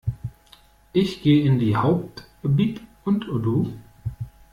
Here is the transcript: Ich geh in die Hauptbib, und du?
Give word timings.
Ich 0.93 1.21
geh 1.21 1.41
in 1.41 1.59
die 1.59 1.75
Hauptbib, 1.77 2.81
und 3.05 3.19
du? 3.27 3.71